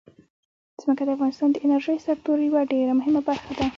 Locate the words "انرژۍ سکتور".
1.65-2.37